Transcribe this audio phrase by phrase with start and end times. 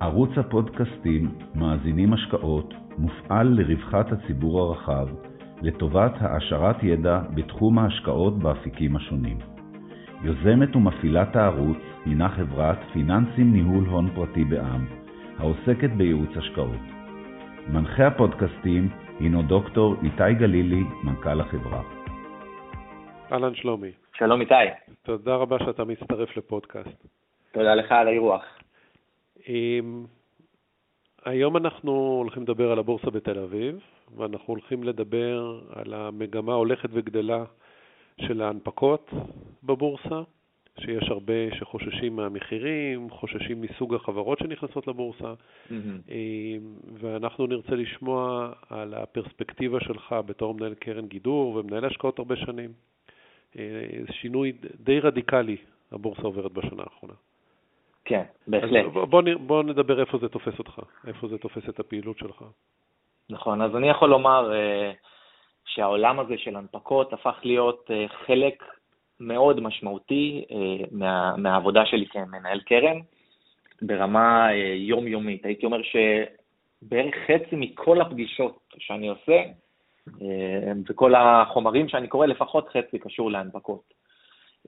[0.00, 5.08] ערוץ הפודקאסטים מאזינים השקעות מופעל לרווחת הציבור הרחב,
[5.62, 9.38] לטובת העשרת ידע בתחום ההשקעות באפיקים השונים.
[10.22, 14.86] יוזמת ומפעילת הערוץ הינה חברת פיננסים ניהול הון פרטי בע"מ,
[15.38, 16.84] העוסקת בייעוץ השקעות.
[17.68, 18.88] מנחה הפודקאסטים
[19.20, 21.82] הינו דוקטור איתי גלילי, מנכ"ל החברה.
[23.32, 23.90] אהלן שלומי.
[24.14, 24.54] שלום איתי.
[25.02, 27.06] תודה רבה שאתה מצטרף לפודקאסט.
[27.52, 28.57] תודה לך על האירוח.
[31.24, 33.78] היום אנחנו הולכים לדבר על הבורסה בתל אביב,
[34.16, 37.44] ואנחנו הולכים לדבר על המגמה ההולכת וגדלה
[38.20, 39.10] של ההנפקות
[39.62, 40.22] בבורסה,
[40.80, 45.72] שיש הרבה שחוששים מהמחירים, חוששים מסוג החברות שנכנסות לבורסה, mm-hmm.
[47.00, 52.72] ואנחנו נרצה לשמוע על הפרספקטיבה שלך בתור מנהל קרן גידור ומנהל השקעות הרבה שנים.
[53.58, 53.62] אה,
[54.10, 55.56] שינוי די רדיקלי
[55.92, 57.14] הבורסה עוברת בשנה האחרונה.
[58.08, 58.84] כן, בהחלט.
[58.92, 62.44] בוא, בוא, בוא נדבר איפה זה תופס אותך, איפה זה תופס את הפעילות שלך.
[63.30, 64.96] נכון, אז אני יכול לומר uh,
[65.64, 68.64] שהעולם הזה של הנפקות הפך להיות uh, חלק
[69.20, 70.54] מאוד משמעותי uh,
[70.90, 73.00] מה, מהעבודה שלי כמנהל קרן
[73.82, 75.44] ברמה uh, יומיומית.
[75.44, 79.42] הייתי אומר שבערך חצי מכל הפגישות שאני עושה
[80.88, 83.94] וכל החומרים שאני קורא, לפחות חצי קשור להנפקות.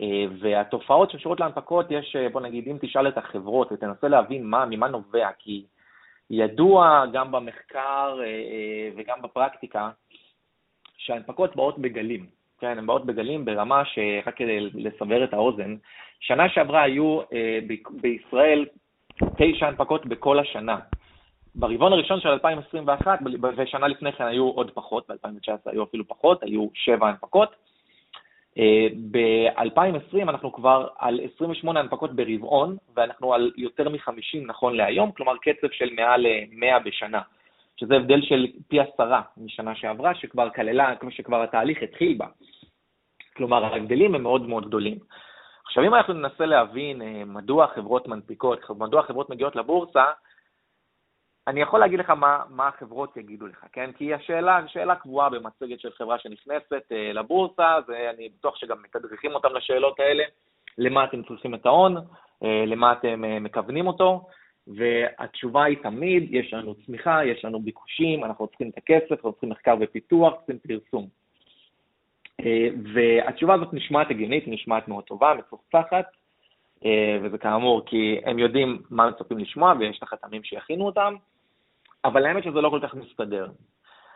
[0.00, 4.64] אה, והתופעות שקשורות להנפקות, יש, אה, בוא נגיד, אם תשאל את החברות ותנסה להבין מה,
[4.66, 5.64] ממה נובע, כי
[6.30, 9.90] ידוע גם במחקר אה, וגם בפרקטיקה
[10.96, 12.26] שההנפקות באות בגלים,
[12.58, 15.76] כן, הן באות בגלים ברמה שרק כדי לסבר את האוזן,
[16.20, 17.20] שנה שעברה היו
[17.90, 18.66] בישראל
[19.36, 20.78] תשע הנפקות בכל השנה.
[21.54, 23.18] ברבעון הראשון של 2021,
[23.56, 27.69] ושנה לפני כן היו עוד פחות, ב-2019 היו אפילו פחות, היו שבע הנפקות.
[29.10, 35.70] ב-2020 אנחנו כבר על 28 הנפקות ברבעון, ואנחנו על יותר מ-50 נכון להיום, כלומר קצב
[35.72, 37.20] של מעל 100 בשנה,
[37.76, 42.26] שזה הבדל של פי עשרה משנה שעברה, שכבר כללה, שכבר התהליך התחיל בה.
[43.36, 44.98] כלומר, ההבדלים הם מאוד מאוד גדולים.
[45.66, 50.04] עכשיו, אם אנחנו ננסה להבין אה, מדוע חברות מנפיקות, מדוע חברות מגיעות לבורסה,
[51.50, 53.90] אני יכול להגיד לך מה, מה החברות יגידו לך, כן?
[53.92, 59.48] כי השאלה, שאלה קבועה במצגת של חברה שנכנסת אה, לבורסה, ואני בטוח שגם מתדריכים אותם
[59.54, 60.24] לשאלות האלה,
[60.78, 61.96] למה אתם צריכים את ההון,
[62.44, 64.26] אה, למה אתם אה, מכוונים אותו,
[64.66, 69.50] והתשובה היא תמיד, יש לנו צמיחה, יש לנו ביקושים, אנחנו צריכים את הכסף, אנחנו צריכים
[69.50, 71.06] מחקר ופיתוח, צריכים פרסום.
[72.40, 76.06] אה, והתשובה הזאת נשמעת הגיונית, נשמעת מאוד טובה, מצוחצחת,
[76.84, 81.14] אה, וזה כאמור כי הם יודעים מה מצפים לשמוע ויש את החתמים שיכינו אותם,
[82.04, 83.46] אבל האמת שזה לא כל כך מסתדר.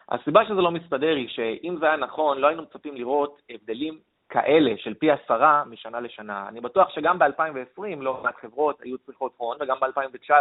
[0.08, 4.72] הסיבה שזה לא מסתדר היא שאם זה היה נכון, לא היינו מצפים לראות הבדלים כאלה
[4.76, 6.48] של פי עשרה משנה לשנה.
[6.48, 10.32] אני בטוח שגם ב-2020 לא מעט חברות היו צריכות הון, וגם ב-2019,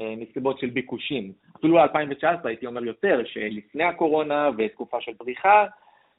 [0.00, 1.32] אה, מסיבות של ביקושים.
[1.56, 5.66] אפילו ב-2019 הייתי אומר יותר, שלפני הקורונה ותקופה של פריחה,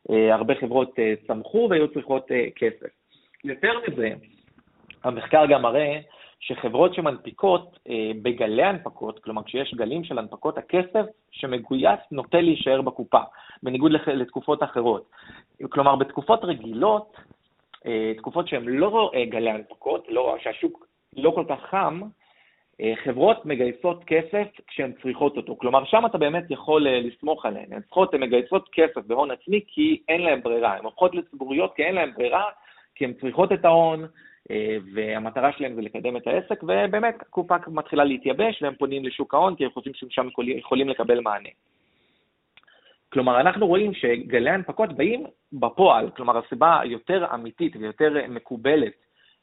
[0.09, 0.95] אה, הרבה חברות
[1.27, 2.89] צמחו והיו צריכות כסף.
[3.43, 4.09] יותר מזה,
[5.03, 5.99] המחקר גם מראה
[6.47, 13.19] שחברות שמנפיקות אה, בגלי הנפקות, כלומר כשיש גלים של הנפקות, הכסף שמגויס נוטה להישאר בקופה,
[13.63, 15.09] בניגוד לתקופות אחרות.
[15.69, 17.17] כלומר, בתקופות רגילות,
[17.85, 20.87] אה, תקופות שהן לא אה, גלי הנפקות, לא, שהשוק
[21.17, 22.01] לא כל כך חם,
[23.03, 25.57] חברות מגייסות כסף כשהן צריכות אותו.
[25.57, 27.73] כלומר, שם אתה באמת יכול לסמוך עליהן.
[27.73, 30.77] הן צריכות, הן מגייסות כסף בהון עצמי כי אין להן ברירה.
[30.77, 32.43] הן הופכות לציבוריות כי אין להן ברירה,
[32.95, 34.05] כי הן צריכות את ההון,
[34.93, 39.65] והמטרה שלהם זה לקדם את העסק, ובאמת הקופה מתחילה להתייבש והם פונים לשוק ההון כי
[39.65, 40.27] הם חושבים שהם שם
[40.57, 41.49] יכולים לקבל מענה.
[43.13, 48.93] כלומר, אנחנו רואים שגלי ההנפקות באים בפועל, כלומר, הסיבה היותר אמיתית ויותר מקובלת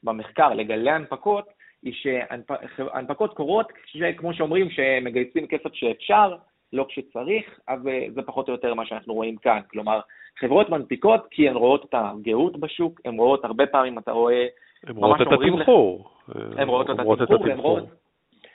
[0.03, 1.49] במחקר לגלי ההנפקות,
[1.83, 3.73] היא שהנפקות קורות,
[4.17, 6.37] כמו שאומרים, שמגייסים כסף שאפשר,
[6.73, 9.61] לא כשצריך, אז אה, זה פחות או יותר מה שאנחנו רואים כאן.
[9.71, 10.01] כלומר,
[10.39, 14.47] חברות מנפיקות כי הן רואות את הגאות בשוק, הן רואות, הרבה פעמים אתה רואה
[14.87, 16.11] הן רואות את התמחור.
[16.57, 16.91] הן רואות
[17.23, 17.81] את התמחור,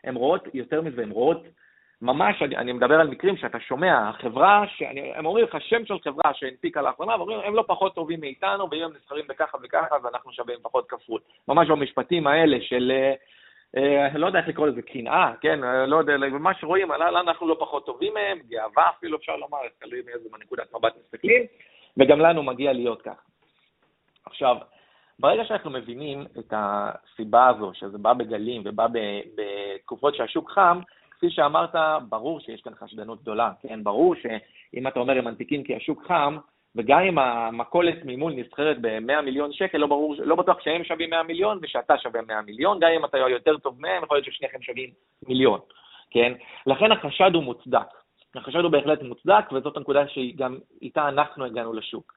[0.03, 1.43] הן רואות, יותר מזה, הן רואות,
[2.01, 4.63] ממש, אני, אני מדבר על מקרים שאתה שומע, חברה,
[5.15, 8.83] הם אומרים לך שם של חברה שהנפיקה לאחרונה, ואומרים, הם לא פחות טובים מאיתנו, ואם
[8.83, 11.21] הם נסחרים בככה וככה, אז אנחנו שווים פחות כפול.
[11.47, 13.13] ממש במשפטים האלה של, אה,
[13.77, 17.55] אה לא יודע איך לקרוא לזה, קנאה, כן, אה, לא יודע, מה שרואים, אנחנו לא
[17.59, 21.43] פחות טובים מהם, גאווה אפילו אפשר לומר, תלוי מאיזה נקודת מבט מסתכלים,
[21.97, 23.21] וגם לנו מגיע להיות כך.
[24.25, 24.57] עכשיו,
[25.19, 28.87] ברגע שאנחנו מבינים את הסיבה הזו, שזה בא בגלים ובא
[29.35, 30.79] בתקופות שהשוק חם,
[31.11, 31.75] כפי שאמרת,
[32.09, 33.83] ברור שיש כאן חשדנות גדולה, כן?
[33.83, 36.37] ברור שאם אתה אומר הם מנפיקים כי השוק חם,
[36.75, 41.23] וגם אם המכולת מימון נסחרת ב-100 מיליון שקל, לא, ברור, לא בטוח שהם שווים 100
[41.23, 44.89] מיליון ושאתה שווה 100 מיליון, גם אם אתה יותר טוב מהם, יכול להיות ששניכם שווים
[45.27, 45.59] מיליון.
[46.11, 46.33] כן?
[46.67, 47.87] לכן החשד הוא מוצדק.
[48.35, 52.13] החשד הוא בהחלט מוצדק, וזאת הנקודה שגם איתה אנחנו הגענו לשוק.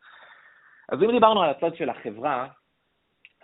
[0.88, 2.46] אז אם דיברנו על הצד של החברה,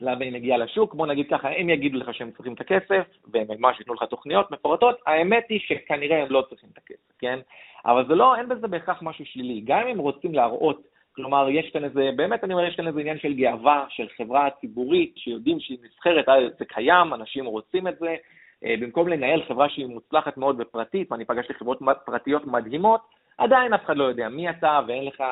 [0.00, 3.46] למה היא מגיעה לשוק, בוא נגיד ככה, הם יגידו לך שהם צריכים את הכסף, והם
[3.49, 7.38] ממש ייתנו לך תוכניות מפורטות, האמת היא שכנראה הם לא צריכים את הכסף, כן?
[7.87, 9.61] אבל זה לא, אין בזה בהכרח משהו שלילי.
[9.64, 10.82] גם אם הם רוצים להראות,
[11.17, 14.50] כלומר, יש כאן איזה, באמת אני אומר, יש כאן איזה עניין של גאווה, של חברה
[14.61, 18.17] ציבורית, שיודעים שהיא נסחרת, אה, זה קיים, אנשים רוצים את זה,
[18.64, 23.00] אה, במקום לנהל חברה שהיא מוצלחת מאוד ופרטית, ואני פגשתי חברות פרטיות מדהימות,
[23.38, 25.23] עדיין אף אחד לא יודע מי אתה ואין לך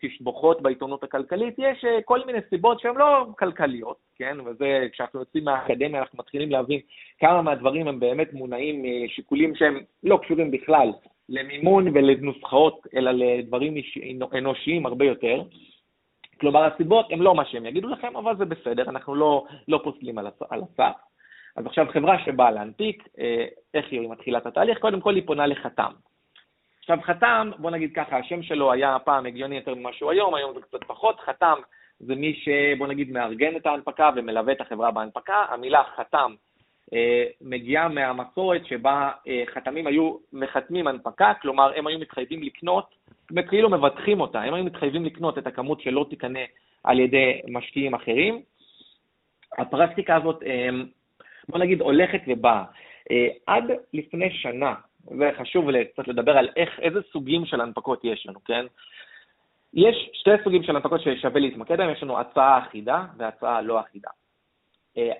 [0.00, 4.36] תשבוכות בעיתונות הכלכלית, יש אה, כל מיני סיבות שהן לא כלכליות, כן?
[4.44, 6.80] וזה, כשאנחנו יוצאים מהאקדמיה אנחנו מתחילים להבין
[7.18, 10.92] כמה מהדברים הם באמת מונעים משיקולים שהם לא קשורים בכלל
[11.28, 13.74] למימון ולנוסחאות, אלא לדברים
[14.38, 15.42] אנושיים הרבה יותר.
[16.40, 20.18] כלומר, הסיבות הן לא מה שהם יגידו לכם, אבל זה בסדר, אנחנו לא, לא פוסלים
[20.18, 20.26] על
[20.62, 20.96] הסף.
[21.56, 24.78] אז עכשיו חברה שבאה להנפיק, אה, איך היא מתחילה את התהליך?
[24.78, 25.92] קודם כל היא פונה לחתם.
[26.84, 30.54] עכשיו חתם, בוא נגיד ככה, השם שלו היה פעם הגיוני יותר ממה שהוא היום, היום
[30.54, 31.54] זה קצת פחות, חתם
[32.00, 36.34] זה מי שבוא נגיד מארגן את ההנפקה ומלווה את החברה בהנפקה, המילה חתם
[36.94, 42.94] אה, מגיעה מהמסורת שבה אה, חתמים היו מחתמים הנפקה, כלומר הם היו מתחייבים לקנות,
[43.36, 46.44] וכאילו מבטחים אותה, הם היו מתחייבים לקנות את הכמות שלא תיקנה
[46.84, 48.42] על ידי משקיעים אחרים.
[49.58, 50.68] הפרקטיקה הזאת, אה,
[51.48, 52.64] בוא נגיד, הולכת ובאה.
[53.10, 54.74] אה, עד לפני שנה,
[55.18, 58.66] וחשוב קצת לדבר על איך, איזה סוגים של הנפקות יש לנו, כן?
[59.74, 64.10] יש שתי סוגים של הנפקות ששווה להתמקד בהם, יש לנו הצעה אחידה והצעה לא אחידה.
[64.98, 65.12] אה,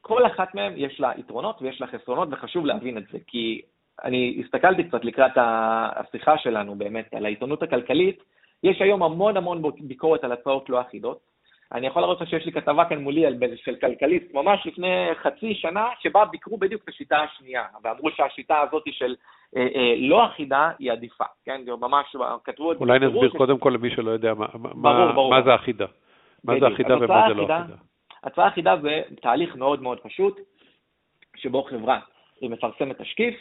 [0.00, 3.62] כל אחת מהן יש לה יתרונות ויש לה חסרונות, וחשוב להבין את זה, כי
[4.04, 8.22] אני הסתכלתי קצת לקראת השיחה שלנו באמת על העיתונות הכלכלית,
[8.62, 11.29] יש היום המון המון ביקורת על הצעות לא אחידות,
[11.72, 15.54] אני יכול להראות לך שיש לי כתבה כאן מולי על, של כלכליסט, ממש לפני חצי
[15.54, 19.14] שנה, שבה ביקרו בדיוק את השיטה השנייה, ואמרו שהשיטה הזאת של
[19.56, 21.60] אה, אה, לא אחידה היא עדיפה, כן?
[21.80, 22.84] ממש כתבו את זה.
[22.84, 23.36] אולי נסביר ש...
[23.36, 25.30] קודם כל למי שלא יודע מה, ברור, מה, ברור.
[25.30, 25.86] מה זה אחידה.
[26.44, 27.64] מה זה אחידה ומה זה לא אחידה.
[28.24, 30.40] הצעה אחידה זה תהליך מאוד מאוד פשוט,
[31.36, 31.98] שבו חברה
[32.42, 33.34] מפרסמת תשקיף,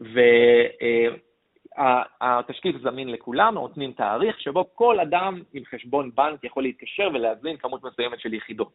[0.00, 0.20] ו...
[2.20, 7.84] התשקיף זמין לכולם, נותנים תאריך שבו כל אדם עם חשבון בנק יכול להתקשר ולהזמין כמות
[7.84, 8.72] מסוימת של יחידות.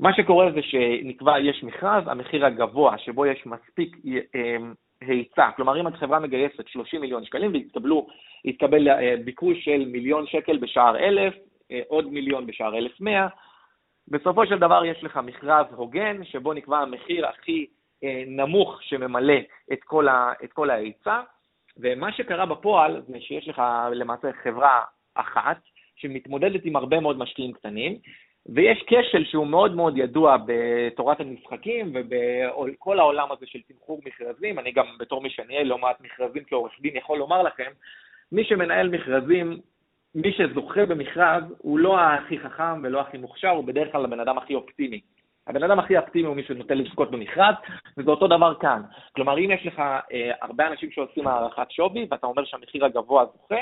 [0.00, 3.96] מה שקורה זה שנקבע, יש מכרז, המחיר הגבוה שבו יש מספיק
[4.34, 4.56] אה,
[5.00, 7.52] היצע, כלומר אם החברה מגייסת 30 מיליון שקלים
[8.44, 11.34] והתקבל אה, ביקוש של מיליון שקל בשער אלף,
[11.70, 13.26] אה, עוד מיליון בשער אלף מאה,
[14.08, 17.66] בסופו של דבר יש לך מכרז הוגן שבו נקבע המחיר הכי
[18.26, 19.38] נמוך שממלא
[19.72, 19.78] את
[20.44, 21.20] את כל ההיצע,
[21.76, 23.62] ומה שקרה בפועל זה שיש לך
[23.92, 24.82] למעשה חברה
[25.14, 25.56] אחת
[25.96, 27.98] שמתמודדת עם הרבה מאוד משקיעים קטנים,
[28.46, 34.72] ויש כשל שהוא מאוד מאוד ידוע בתורת המשחקים ובכל העולם הזה של תמחור מכרזים, אני
[34.72, 37.70] גם בתור מי שניהל לא מעט מכרזים כעורך דין יכול לומר לכם,
[38.32, 39.60] מי שמנהל מכרזים,
[40.14, 44.38] מי שזוכה במכרז הוא לא הכי חכם ולא הכי מוכשר, הוא בדרך כלל הבן אדם
[44.38, 45.00] הכי אופטימי.
[45.46, 47.54] הבן אדם הכי אופטימי הוא מי שנוטה לזכות במכרז,
[47.98, 48.82] וזה אותו דבר כאן.
[49.14, 53.60] כלומר, אם יש לך אה, הרבה אנשים שעושים הערכת שווי, ואתה אומר שהמחיר הגבוה זוכה,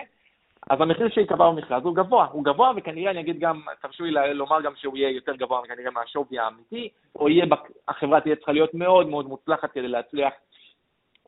[0.70, 2.26] אז המחיר שייקבע במכרז הוא גבוה.
[2.32, 5.90] הוא גבוה, וכנראה אני אגיד גם, תרשו לי לומר גם שהוא יהיה יותר גבוה כנראה
[5.90, 7.46] מהשווי האמיתי, או יהיה,
[7.88, 10.32] החברה תהיה צריכה להיות מאוד מאוד מוצלחת כדי להצליח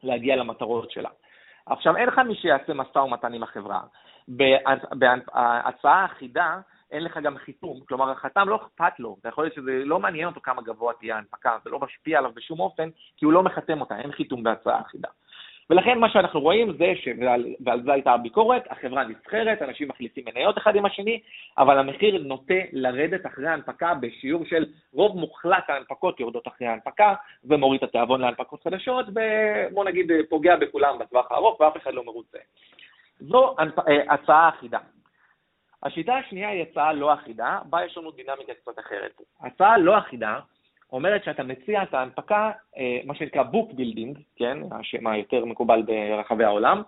[0.03, 1.11] להגיע למטרות שלה.
[1.67, 3.81] עכשיו, אין לך מי שיעשה משא ומתן עם החברה.
[4.93, 6.59] בהצעה אחידה,
[6.95, 10.27] אין לך גם חיתום, כלומר החתם לא אכפת לו, זה יכול להיות שזה לא מעניין
[10.27, 13.81] אותו כמה גבוה תהיה ההנפקה, זה לא משפיע עליו בשום אופן, כי הוא לא מחתם
[13.81, 15.09] אותה, אין חיתום בהצעה אחידה.
[15.71, 17.09] ולכן מה שאנחנו רואים זה, ש...
[17.21, 21.21] ועל, ועל זה הייתה הביקורת, החברה נסחרת, אנשים מחליפים מניות אחד עם השני,
[21.59, 27.83] אבל המחיר נוטה לרדת אחרי ההנפקה בשיעור של רוב מוחלט ההנפקות יורדות אחרי ההנפקה, ומוריד
[27.83, 32.39] את התיאבון להנפקות חדשות, ובוא נגיד פוגע בכולם בטווח הארוך, ואף אחד לא מרוצה.
[33.21, 34.79] זו אה, הצעה אחידה.
[35.85, 39.21] השיטה השנייה היא הצעה לא אחידה, בה יש לנו דינמיקה קצת אחרת.
[39.41, 40.41] הצעה לא אחידה
[40.95, 46.45] אומרת שאתה מציע את ההנפקה, אה, מה שנקרא book building, כן, השם היותר מקובל ברחבי
[46.45, 46.83] העולם.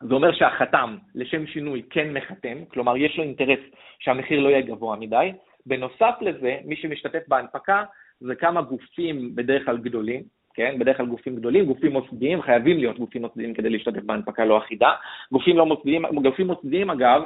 [0.00, 3.58] זה אומר שהחתם, לשם שינוי, כן מחתם, כלומר יש לו אינטרס
[3.98, 5.32] שהמחיר לא יהיה גבוה מדי.
[5.66, 7.84] בנוסף לזה, מי שמשתתף בהנפקה
[8.20, 10.22] זה כמה גופים בדרך כלל גדולים,
[10.54, 10.78] כן?
[10.78, 14.92] בדרך כלל גופים גדולים, גופים מוסדיים, חייבים להיות גופים מוסדיים כדי להשתתף בהנפקה לא אחידה.
[15.32, 17.22] גופים לא מוסדיים, גופים מוסדיים אגב,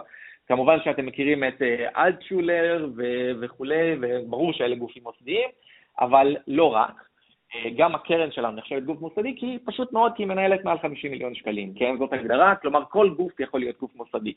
[0.52, 2.88] כמובן שאתם מכירים את אה, אלטשולר
[3.40, 5.48] וכולי, וברור שאלה גופים מוסדיים,
[6.00, 7.04] אבל לא רק.
[7.54, 10.78] אה, גם הקרן שלנו נחשבת גוף מוסדי, כי היא פשוט מאוד, כי היא מנהלת מעל
[10.78, 11.96] 50 מיליון שקלים, כן?
[11.98, 14.32] זאת הגדרה, כלומר כל גוף יכול להיות גוף מוסדי.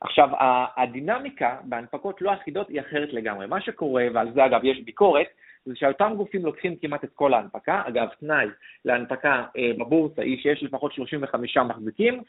[0.00, 0.28] עכשיו,
[0.76, 3.46] הדינמיקה בהנפקות לא אחידות היא אחרת לגמרי.
[3.46, 5.26] מה שקורה, ועל זה אגב יש ביקורת,
[5.66, 8.46] זה שאותם גופים לוקחים כמעט את כל ההנפקה, אגב, תנאי
[8.84, 12.22] להנפקה אה, בבורסה היא שיש לפחות 35 מחזיקים,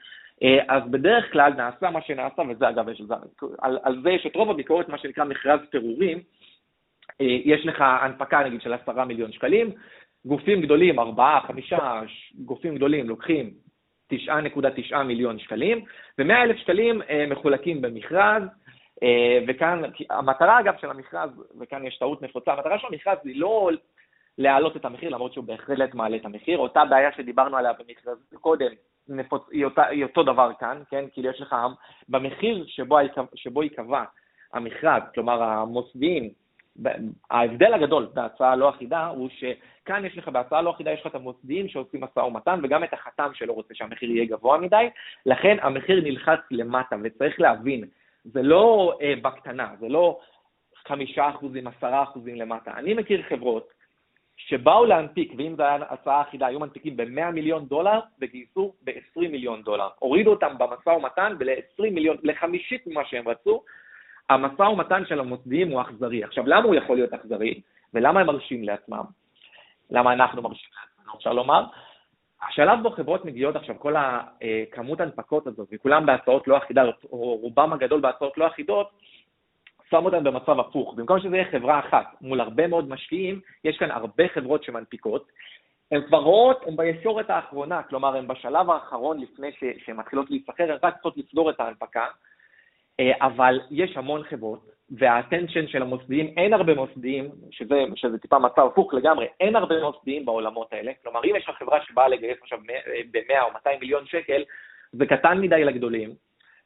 [0.44, 3.02] אה, אז בדרך כלל נעשה מה שנעשה, וזה אגב, יש,
[3.62, 6.18] על, על זה יש את רוב הביקורת, מה שנקרא מכרז פירורים,
[7.22, 9.72] אה, יש לך הנפקה נגיד של 10 מיליון שקלים,
[10.26, 11.74] גופים גדולים, 4, 5
[12.36, 13.52] גופים גדולים לוקחים
[14.14, 15.86] 9.9 מיליון שקלים,
[16.20, 18.44] ו-100 אלף שקלים אה, מחולקים במכרז,
[19.48, 23.70] וכאן, המטרה אגב של המכרז, וכאן יש טעות נפוצה, המטרה של המכרז היא לא
[24.38, 28.72] להעלות את המחיר, למרות שהוא בהחלט מעלה את המחיר, אותה בעיה שדיברנו עליה במכרז קודם,
[29.10, 29.42] נפוצ...
[29.52, 31.06] היא, אותה, היא אותו דבר כאן, כן?
[31.14, 31.56] כאילו יש לך,
[32.10, 32.98] במחיר שבו,
[33.36, 34.04] שבו ייקבע
[34.54, 36.30] המכרז, כלומר המוסדיים,
[37.32, 41.16] ההבדל הגדול בהצעה לא אחידה הוא שכאן יש לך, בהצעה לא אחידה יש לך את
[41.16, 44.90] המוסדיים שעושים משא ומתן וגם את החתם שלא רוצה שהמחיר יהיה גבוה מדי,
[45.26, 47.84] לכן המחיר נלחץ למטה וצריך להבין,
[48.34, 50.20] זה לא אה, בקטנה, זה לא
[50.88, 52.72] חמישה אחוזים, עשרה אחוזים למטה.
[52.78, 53.68] אני מכיר חברות
[54.38, 59.62] שבאו להנפיק, ואם זו הייתה הצעה אחידה, היו מנפיקים ב-100 מיליון דולר וגייסו ב-20 מיליון
[59.62, 59.90] דולר.
[60.00, 63.64] הורידו אותם במשא ומתן ל-20 מיליון, לחמישית ממה שהם רצו,
[64.30, 66.24] המשא ומתן של המוסדיים הוא אכזרי.
[66.24, 67.62] עכשיו, למה הוא יכול להיות אכזרי,
[67.94, 69.04] ולמה הם מרשים לעצמם?
[69.92, 71.64] למה אנחנו מרשים לעצמנו, אפשר לומר?
[72.42, 77.74] השלב בו חברות מגיעות עכשיו, כל הכמות הנפקות הזאת, וכולם בהצעות לא אחידות, או רובם
[77.74, 78.90] הגדול בהצעות לא אחידות,
[79.90, 80.94] שם אותם במצב הפוך.
[80.94, 85.32] במקום שזה יהיה חברה אחת מול הרבה מאוד משקיעים, יש כאן הרבה חברות שמנפיקות.
[85.92, 89.52] הן כבר רואות, הן בישורת האחרונה, כלומר, הן בשלב האחרון לפני
[89.86, 92.06] שהן מתחילות להיסחר, הן רק צריכות לסגור את ההנפקה,
[93.00, 98.62] אה, אבל יש המון חברות, והאטנשן של המוסדיים, אין הרבה מוסדיים, שזה, שזה טיפה מצב
[98.72, 100.92] הפוך לגמרי, אין הרבה מוסדיים בעולמות האלה.
[101.04, 102.60] כלומר, אם יש לך חברה שבאה לגייס עכשיו
[103.12, 104.44] ב-100 או 200 מיליון שקל,
[104.92, 106.14] זה קטן מדי לגדולים,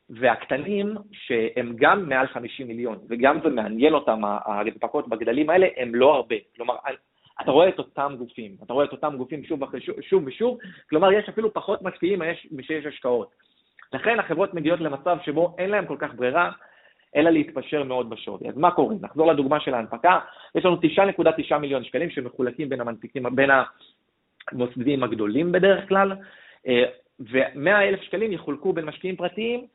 [0.09, 6.15] והקטנים, שהם גם מעל 50 מיליון, וגם זה מעניין אותם, ההדפקות בגדלים האלה, הם לא
[6.15, 6.35] הרבה.
[6.55, 6.75] כלומר,
[7.41, 10.57] אתה רואה את אותם גופים, אתה רואה את אותם גופים שוב אחרי שוב, שוב ושוב,
[10.89, 13.31] כלומר, יש אפילו פחות משקיעים משיש השקעות.
[13.93, 16.51] לכן החברות מגיעות למצב שבו אין להן כל כך ברירה,
[17.15, 18.49] אלא להתפשר מאוד בשווי.
[18.49, 18.95] אז מה קורה?
[19.01, 20.19] נחזור לדוגמה של ההנפקה,
[20.55, 23.49] יש לנו 9.9 מיליון שקלים שמחולקים בין המנפיקים, בין
[24.51, 26.11] המוסדים הגדולים בדרך כלל,
[26.67, 26.83] אה,
[27.19, 29.65] ו-100 אלף שקלים יחולקו בין משקיעים פרטיים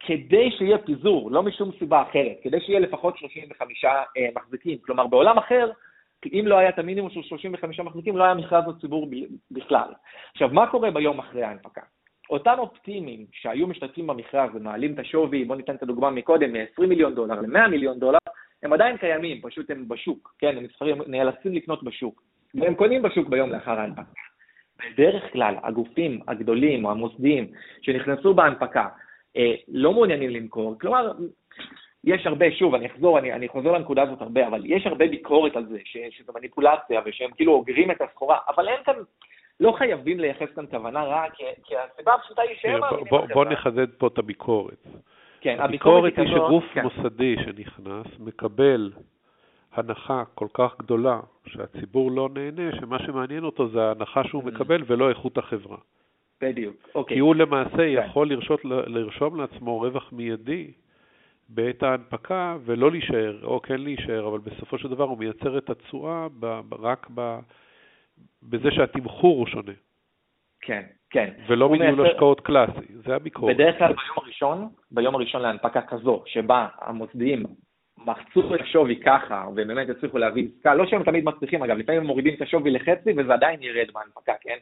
[0.00, 4.00] כדי שיהיה פיזור, לא משום סיבה אחרת, כדי שיהיה לפחות 35 אה,
[4.34, 4.78] מחזיקים.
[4.78, 5.70] כלומר, בעולם אחר,
[6.32, 9.10] אם לא היה את המינימום של 35 מחזיקים, לא היה מכרז לציבור
[9.50, 9.88] בכלל.
[10.32, 11.80] עכשיו, מה קורה ביום אחרי ההנפקה?
[12.30, 17.14] אותם אופטימיים שהיו משתתפים במכרז ומעלים את השווי, בואו ניתן את הדוגמה מקודם, מ-20 מיליון
[17.14, 18.18] דולר ל-100 מיליון דולר,
[18.62, 22.22] הם עדיין קיימים, פשוט הם בשוק, כן, הם נסחרים, נאלצים לקנות בשוק,
[22.54, 24.20] והם קונים בשוק ביום לאחר ההנפקה.
[24.78, 27.46] בדרך כלל, הגופים הגדולים או המוסדיים
[27.82, 28.88] שנכנסו בהנפקה
[29.36, 31.12] אה, לא מעוניינים למכור, כלומר,
[32.04, 35.56] יש הרבה, שוב, אני אחזור, אני, אני חוזר לנקודה הזאת הרבה, אבל יש הרבה ביקורת
[35.56, 38.94] על זה, ש, שזו מניפולציה ושהם כאילו אוגרים את הסחורה, אבל אין כאן
[39.60, 43.34] לא חייבים לייחס כאן כוונה רעה, כי, כי הסיבה הפשוטה היא שהם מאמינים בחברה.
[43.34, 44.86] בוא נחדד פה את הביקורת.
[45.40, 46.82] כן, הביקורת היא שגוף כן.
[46.82, 48.92] מוסדי שנכנס מקבל
[49.72, 54.46] הנחה כל כך גדולה שהציבור לא נהנה, שמה שמעניין אותו זה ההנחה שהוא mm.
[54.46, 55.76] מקבל ולא איכות החברה.
[56.40, 57.16] בדיוק, אוקיי.
[57.16, 58.04] כי הוא למעשה כן.
[58.04, 60.70] יכול לרשות, לרשום לעצמו רווח מיידי
[61.48, 66.26] בעת ההנפקה ולא להישאר, או כן להישאר, אבל בסופו של דבר הוא מייצר את התשואה
[66.72, 67.38] רק ב...
[68.42, 69.72] בזה שהתמחור הוא שונה.
[70.60, 71.30] כן, כן.
[71.46, 72.12] ולא מניהול מייצר...
[72.12, 73.54] השקעות קלאסי, זה הביקורת.
[73.54, 77.42] בדרך כלל ביום הראשון, ביום הראשון להנפקה כזו, שבה המוסדיים
[78.06, 82.06] מחצו את השווי ככה, ובאמת הצליחו להביא עסקה, לא שהם תמיד מצליחים, אגב, לפעמים הם
[82.06, 84.56] מורידים את השווי לחצי וזה עדיין ירד בהנפקה, כן?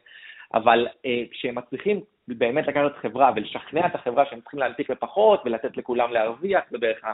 [0.54, 5.76] אבל אה, כשהם מצליחים באמת לקחת חברה ולשכנע את החברה שהם צריכים להנפיק בפחות ולתת
[5.76, 7.04] לכולם להרוויח, זה בערך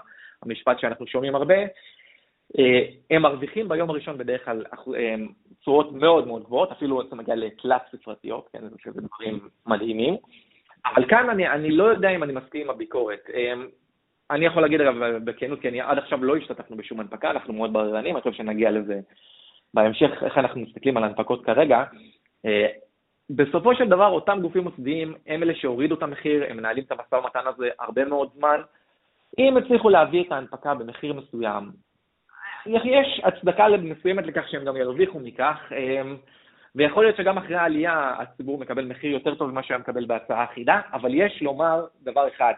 [0.43, 1.55] המשפט שאנחנו שומעים הרבה,
[3.11, 4.65] הם מרוויחים ביום הראשון בדרך כלל
[4.97, 5.15] אה,
[5.61, 10.17] תשואות מאוד מאוד גבוהות, אפילו זה מגיע לתלת ספרתיות, כן, זה דברים מדהימים.
[10.87, 13.21] אבל כאן אני, אני לא יודע אם אני מסכים עם הביקורת.
[13.35, 13.53] אה,
[14.31, 14.95] אני יכול להגיד אגב
[15.25, 18.71] בכנות, כי אני עד עכשיו לא השתתפנו בשום הנפקה, אנחנו מאוד בררנים, אני חושב שנגיע
[18.71, 19.01] לזה
[19.75, 21.85] בהמשך, איך אנחנו מסתכלים על הנפקות כרגע.
[23.31, 27.15] בסופו של דבר, אותם גופים מוסדיים הם אלה שהורידו את המחיר, הם מנהלים את המשא
[27.15, 28.61] ומתן הזה הרבה מאוד זמן.
[29.39, 31.71] אם הצליחו להביא את ההנפקה במחיר מסוים,
[32.67, 36.17] יש הצדקה מסוימת לכך שהם גם ירוויחו מכך, אמ,
[36.75, 40.81] ויכול להיות שגם אחרי העלייה הציבור מקבל מחיר יותר טוב ממה שהיה מקבל בהצעה אחידה,
[40.93, 42.53] אבל יש לומר דבר אחד,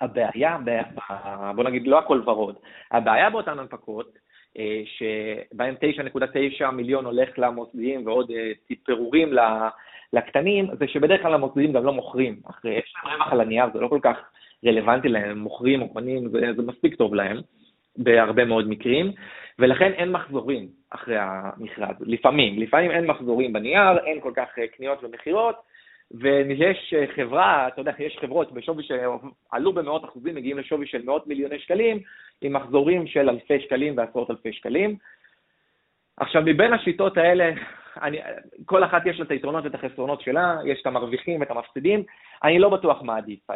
[0.00, 0.58] הבעיה,
[1.54, 2.56] בוא נגיד לא הכל ורוד,
[2.90, 4.18] הבעיה באותן הנפקות,
[4.58, 8.52] אה, שבהם 9.9 מיליון הולך למוסדיים ועוד אה,
[8.84, 9.32] פירורים
[10.12, 13.80] לקטנים, זה שבדרך כלל המוסדיים גם לא מוכרים, אחרי יש להם רווח על הנייר, זה
[13.80, 14.16] לא כל כך
[14.66, 17.40] רלוונטי להם, הם מוכרים או קונים, זה, זה מספיק טוב להם.
[17.98, 19.12] בהרבה מאוד מקרים,
[19.58, 25.56] ולכן אין מחזורים אחרי המכרז, לפעמים, לפעמים אין מחזורים בנייר, אין כל כך קניות ומכירות,
[26.10, 31.58] ויש חברה, אתה יודע, יש חברות בשווי שעלו במאות אחוזים, מגיעים לשווי של מאות מיליוני
[31.58, 32.00] שקלים,
[32.40, 34.96] עם מחזורים של אלפי שקלים ועשרות אלפי שקלים.
[36.16, 37.50] עכשיו, מבין השיטות האלה,
[38.02, 38.18] אני,
[38.64, 42.02] כל אחת יש לה את היתרונות ואת החסרונות שלה, יש את המרוויחים ואת המפסידים,
[42.44, 43.50] אני לא בטוח מה עדיף.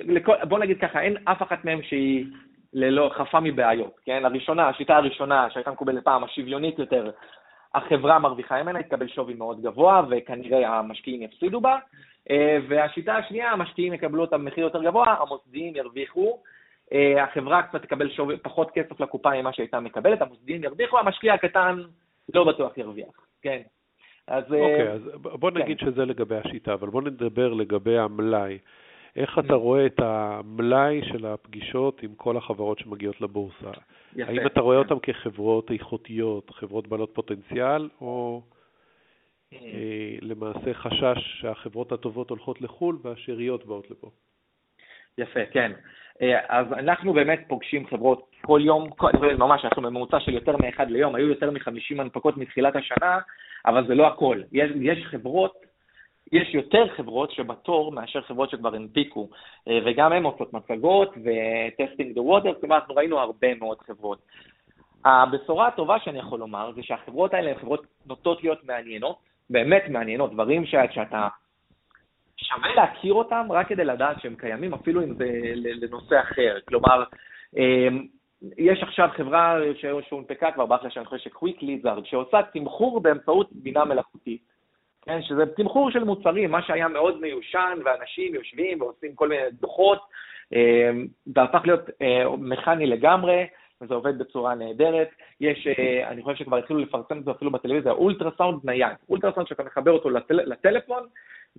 [0.00, 2.26] אמ, בוא נגיד ככה, אין אף אחת מהן שהיא
[2.72, 4.24] ללא, חפה מבעיות, כן?
[4.24, 7.10] הראשונה, השיטה הראשונה שהייתה מקובלת פעם, השוויונית יותר,
[7.74, 11.78] החברה מרוויחה ממנה, תקבל שווי מאוד גבוה, וכנראה המשקיעים יפסידו בה.
[12.30, 16.38] אה, והשיטה השנייה, המשקיעים יקבלו אותה במחיר יותר גבוה, המוסדיים ירוויחו,
[16.92, 21.82] אה, החברה קצת תקבל שווי, פחות כסף לקופה ממה שהייתה מקבלת, המוסדיים ירוויחו, המשקיע הקטן
[22.34, 23.60] לא בטוח ירוויח, כן.
[24.28, 24.54] אז...
[24.54, 25.58] אה, אוקיי, אז בוא כן.
[25.58, 25.86] נגיד כן.
[25.86, 28.58] שזה לגבי השיטה, אבל בוא נדבר לגבי המלאי.
[29.16, 29.54] איך אתה.
[29.54, 33.70] רואה את המלאי של הפגישות עם כל החברות שמגיעות לבורסה?
[34.16, 34.30] יפה.
[34.30, 39.56] האם אתה רואה אותן כחברות איכותיות, חברות בעלות פוטנציאל, או mm.
[39.56, 44.10] אה, למעשה חשש שהחברות הטובות הולכות לחו"ל והשאריות באות לפה?
[45.18, 45.72] יפה, כן.
[46.22, 50.90] אה, אז אנחנו באמת פוגשים חברות כל יום, כל, ממש, אנחנו בממוצע של יותר מאחד
[50.90, 53.18] ליום, היו יותר מ-50 הנפקות מתחילת השנה,
[53.66, 54.40] אבל זה לא הכל.
[54.52, 55.71] יש, יש חברות,
[56.32, 59.28] יש יותר חברות שבתור מאשר חברות שכבר הנפיקו,
[59.68, 64.18] אה, וגם הן עושות מצגות ו testing the water, כלומר, אנחנו ראינו הרבה מאוד חברות.
[65.04, 69.16] הבשורה הטובה שאני יכול לומר זה שהחברות האלה הן חברות נוטות להיות מעניינות,
[69.50, 71.28] באמת מעניינות, דברים שאתה
[72.36, 76.58] שווה להכיר אותם רק כדי לדעת שהם קיימים, אפילו אם זה לנושא אחר.
[76.68, 77.04] כלומר,
[77.56, 78.06] אמ,
[78.58, 79.58] יש עכשיו חברה
[80.08, 84.51] שהונפקה כבר בהצלחה שאני חושב ש Quicklizard, שעושה תמחור באמצעות בינה מלאכותית.
[85.02, 89.98] כן, שזה תמחור של מוצרים, מה שהיה מאוד מיושן, ואנשים יושבים ועושים כל מיני דוחות,
[90.52, 93.46] אמ, זה הפך להיות אה, מכני לגמרי,
[93.80, 95.08] וזה עובד בצורה נהדרת.
[95.40, 98.96] יש, אה, אני חושב שכבר התחילו לפרסם את זה אפילו בטלוויזיה, אולטרסאונד נייד.
[99.08, 101.02] אולטרסאונד שאתה מחבר אותו לטל, לטלפון,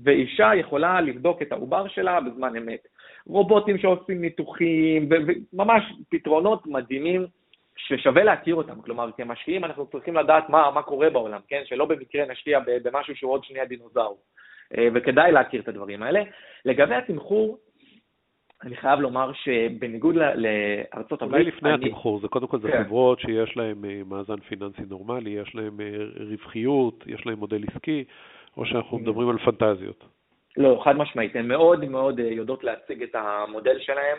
[0.04, 2.88] ואישה יכולה לבדוק את העובר שלה בזמן אמת.
[3.28, 7.26] רובוטים שעושים ניתוחים, וממש פתרונות מדהימים
[7.78, 8.82] ששווה להכיר אותם.
[8.82, 11.62] כלומר, כמשקיעים אנחנו צריכים לדעת מה, מה קורה בעולם, כן?
[11.66, 14.18] שלא במקרה נשקיע במשהו שהוא עוד שנייה דינוזאור.
[14.78, 16.24] אה, וכדאי להכיר את הדברים האלה.
[16.66, 17.58] לגבי התמחור,
[18.64, 21.42] אני חייב לומר שבניגוד לארצות הברית...
[21.42, 21.86] אולי לפני אני...
[21.86, 22.84] התמחור, זה קודם כל זה כן.
[22.84, 28.04] חברות שיש להן אה, מאזן פיננסי נורמלי, יש להן אה, רווחיות, יש להן מודל עסקי,
[28.58, 30.04] או שאנחנו מדברים על פנטזיות?
[30.58, 34.18] לא, חד משמעית, הן מאוד מאוד יודעות להציג את המודל שלהן.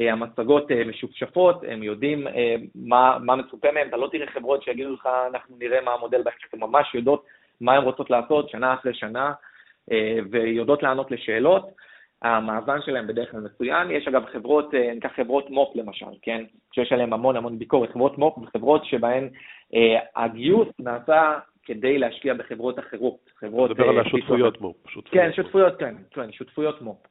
[0.00, 2.26] אה, המצגות אה, משופשפות, הם יודעים
[2.74, 6.54] מה, מה מצופה מהם, אתה לא תראה חברות שיגידו לך, אנחנו נראה מה המודל בהמשך,
[6.54, 7.24] הן ממש יודעות
[7.60, 9.32] מה הן רוצות לעשות שנה אחרי שנה,
[10.30, 11.68] ויודעות לענות לשאלות.
[12.22, 13.90] המאזן שלהם בדרך כלל מצוין.
[13.90, 16.44] יש אגב חברות, ניקח חברות מו"פ למשל, כן?
[16.74, 17.90] שיש עליהן המון המון ביקורת.
[17.92, 19.28] חברות מו"פ זה חברות שבהן
[20.16, 23.30] הגיוס נעשה כדי להשקיע בחברות אחרות.
[23.38, 23.70] חברות...
[23.70, 24.76] מדבר על אה, השותפויות מו"פ.
[25.10, 27.06] כן, שותפויות, כן, כן, שותפויות מו"פ.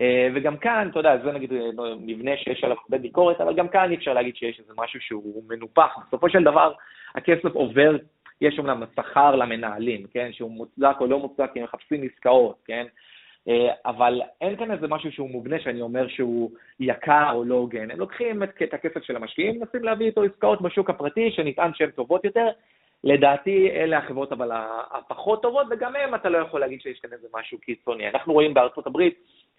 [0.00, 1.58] אה, וגם כאן, אתה יודע, זה נגיד אה,
[2.00, 5.42] מבנה שיש עליו הרבה ביקורת, אבל גם כאן אי אפשר להגיד שיש איזה משהו שהוא
[5.48, 5.96] מנופח.
[6.06, 6.72] בסופו של דבר,
[7.14, 7.96] הכסף עובר,
[8.40, 12.86] יש אומנם שכר למנהלים, כן, שהוא מוצדק או לא מוצדק, כי הם מחפשים עסקאות, כן,
[13.86, 16.50] אבל אין כאן איזה משהו שהוא מובנה שאני אומר שהוא
[16.80, 17.90] יקר או לא הוגן.
[17.90, 22.24] הם לוקחים את הכסף של המשקיעים, מנסים להביא איתו עסקאות בשוק הפרטי, שנטען שהן טובות
[22.24, 22.48] יותר,
[23.04, 24.50] לדעתי אלה החברות אבל
[24.90, 28.08] הפחות טובות, וגם הם אתה לא יכול להגיד שיש כאן איזה משהו קיצוני.
[28.08, 29.14] אנחנו רואים בארצות הברית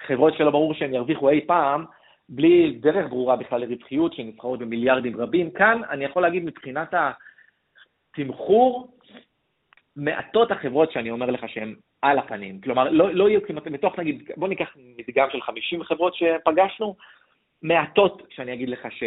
[0.07, 1.85] חברות שלא ברור שהן ירוויחו אי פעם,
[2.29, 5.51] בלי דרך ברורה בכלל לרווחיות, שנסחרות במיליארדים רבים.
[5.51, 6.93] כאן אני יכול להגיד מבחינת
[8.13, 8.97] התמחור,
[9.95, 12.61] מעטות החברות שאני אומר לך שהן על הפנים.
[12.61, 16.95] כלומר, לא, לא יהיו כמעט, מתוך נגיד, בוא ניקח מדגם של 50 חברות שפגשנו,
[17.61, 19.03] מעטות שאני אגיד לך ש...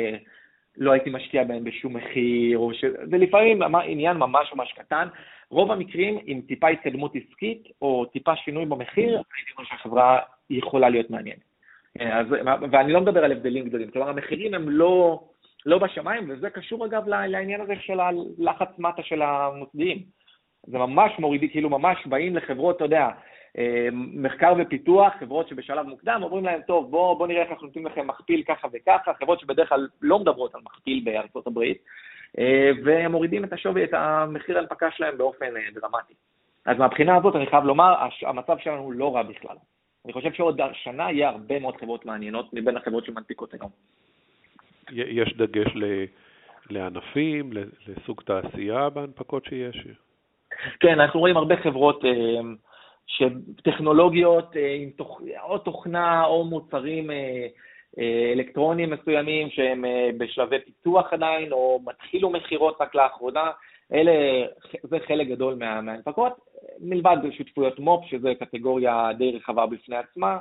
[0.78, 2.84] לא הייתי משקיע בהם בשום מחיר, ש...
[3.10, 5.08] זה לפעמים עניין ממש ממש קטן.
[5.50, 11.10] רוב המקרים, עם טיפה התקדמות עסקית או טיפה שינוי במחיר, הייתי אומר שהחברה יכולה להיות
[11.10, 11.56] מעניינת.
[12.00, 12.26] אז,
[12.70, 15.20] ואני לא מדבר על הבדלים גדולים, כלומר המחירים הם לא,
[15.66, 20.02] לא בשמיים, וזה קשור אגב לעניין הזה של הלחץ מטה של המוסדיים.
[20.66, 23.08] זה ממש מורידי, כאילו ממש באים לחברות, אתה יודע,
[23.58, 27.86] אה, מחקר ופיתוח, חברות שבשלב מוקדם אומרים להם, טוב, בואו בוא נראה איך אנחנו נותנים
[27.86, 31.78] לכם מכפיל ככה וככה, חברות שבדרך כלל לא מדברות על מכפיל בארצות הברית,
[32.38, 36.14] אה, והם מורידים את השווי, את המחיר ההנפקה שלהם באופן אה, דרמטי.
[36.66, 39.56] אז מהבחינה הזאת אני חייב לומר, המצב שלנו לא רע בכלל.
[40.06, 43.70] אני חושב שעוד שנה יהיה הרבה מאוד חברות מעניינות מבין החברות שמנפיקות היום.
[44.90, 46.04] יש דגש ל...
[46.70, 47.50] לענפים,
[47.86, 49.86] לסוג תעשייה בהנפקות שיש?
[50.80, 52.04] כן, אנחנו רואים הרבה חברות
[53.06, 55.20] שטכנולוגיות אה, עם תוכ...
[55.42, 57.46] או תוכנה או מוצרים אה,
[58.32, 59.84] אלקטרונים מסוימים שהם
[60.18, 63.50] בשלבי פיתוח עדיין, או מתחילו מכירות רק לאחרונה,
[63.92, 64.46] אלה,
[64.82, 66.32] זה חלק גדול מה, מההנפקות,
[66.80, 70.38] מלבד שותפויות מו"פ, שזו קטגוריה די רחבה בפני עצמה,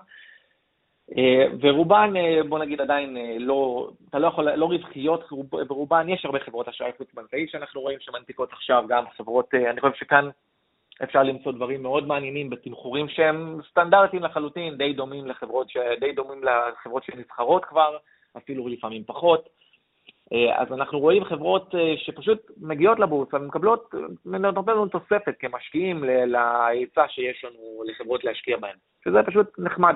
[1.18, 5.24] אה, ורובן, אה, בוא נגיד עדיין אה, לא, אתה לא יכול, לא רווחיות,
[5.68, 10.30] ברובן יש הרבה חברות אשראי חוץ-בנקאי שאנחנו רואים שמנפיקות עכשיו, גם חברות, אני חושב שכאן
[11.04, 15.68] אפשר למצוא דברים מאוד מעניינים בתמחורים שהם סטנדרטיים לחלוטין, די דומים לחברות,
[16.00, 17.98] די דומים לחברות שנבחרות כבר,
[18.38, 19.50] אפילו לפעמים פחות.
[20.32, 23.94] אז אנחנו רואים חברות שפשוט מגיעות לבורסה ומקבלות,
[24.26, 29.96] נותנות לנו תוספת כמשקיעים להיצע שיש לנו לחברות להשקיע בהן, שזה פשוט נחמד.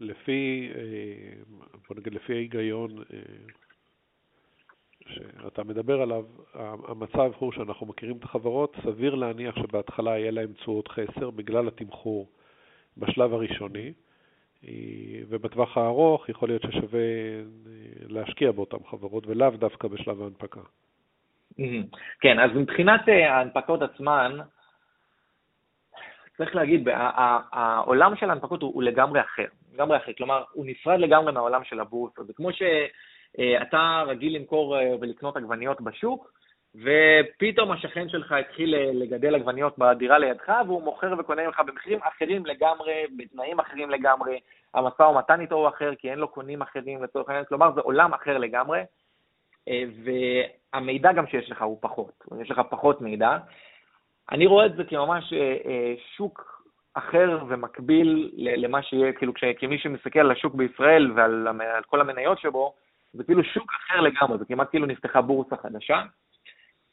[0.00, 1.42] לפי, אה,
[1.88, 3.18] בוא נגיד, לפי ההיגיון אה,
[5.06, 6.24] שאתה מדבר עליו,
[6.88, 12.28] המצב הוא שאנחנו מכירים את החברות, סביר להניח שבהתחלה יהיה להם תשואות חסר בגלל התמחור
[12.96, 14.05] בשלב הראשוני, אה,
[15.28, 17.00] ובטווח הארוך יכול להיות ששווה
[18.08, 20.60] להשקיע באותן חברות ולאו דווקא בשלב ההנפקה.
[22.20, 24.38] כן, אז מבחינת ההנפקות עצמן,
[26.36, 26.88] צריך להגיד,
[27.52, 32.24] העולם של ההנפקות הוא, לגמרי אחר, לגמרי אחר, כלומר, הוא נפרד לגמרי מהעולם של הבורסה.
[32.24, 36.32] זה כמו שאתה רגיל למכור אה, ולקנות עגבניות בשוק,
[36.82, 42.46] ופתאום השכן שלך התחיל אה, לגדל עגבניות בדירה לידך, והוא מוכר וקונה ממך במחירים אחרים
[42.46, 44.40] לגמרי, בתנאים אחרים לגמרי,
[44.74, 48.14] המשא ומתן איתו הוא אחר, כי אין לו קונים אחרים לצורך העניין, כלומר, זה עולם
[48.14, 48.80] אחר לגמרי,
[49.68, 53.38] אה, והמידע גם שיש לך הוא פחות, יש לך פחות מידע.
[54.32, 56.62] אני רואה את זה כממש אה, שוק
[56.94, 62.74] אחר ומקביל למה שיהיה, כאילו, כמי שמסתכל על השוק בישראל ועל על כל המניות שבו,
[63.12, 66.02] זה כאילו שוק אחר לגמרי, זה כמעט כאילו נפתחה בורסה חדשה.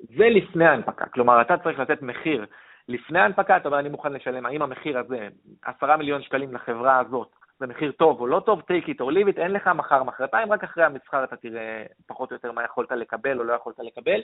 [0.04, 2.46] זה לפני ההנפקה, כלומר, אתה צריך לתת מחיר
[2.88, 5.28] לפני ההנפקה, אתה אומר, אני מוכן לשלם, האם המחיר הזה,
[5.62, 9.36] עשרה מיליון שקלים לחברה הזאת, זה מחיר טוב או לא טוב, take it or leave
[9.36, 12.92] it, אין לך מחר, מחרתיים, רק אחרי המסחר אתה תראה פחות או יותר מה יכולת
[12.92, 14.22] לקבל או לא יכולת לקבל.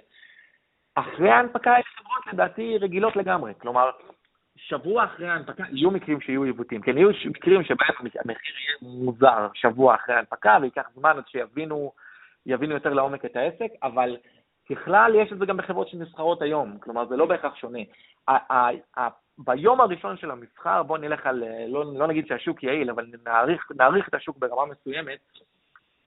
[0.96, 3.90] אחרי ההנפקה יש חברות לדעתי רגילות לגמרי, כלומר,
[4.56, 9.96] שבוע אחרי ההנפקה יהיו מקרים שיהיו עיוותים, כן, יהיו מקרים שבהם המחיר יהיה מוזר שבוע
[9.96, 11.92] אחרי ההנפקה וייקח זמן עד שיבינו
[12.46, 14.18] יבינו יותר לעומק את העסק, אבל
[14.72, 17.80] ככלל יש את זה גם בחברות שנסחרות היום, כלומר זה לא בהכרח שונה.
[19.38, 24.08] ביום הראשון של המסחר, בואו נלך על, לא, לא נגיד שהשוק יעיל, אבל נעריך, נעריך
[24.08, 25.20] את השוק ברמה מסוימת,